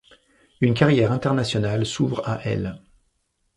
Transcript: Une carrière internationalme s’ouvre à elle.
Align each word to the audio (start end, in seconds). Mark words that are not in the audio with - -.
Une 0.61 0.73
carrière 0.73 1.11
internationalme 1.11 1.85
s’ouvre 1.85 2.27
à 2.27 2.41
elle. 2.43 2.81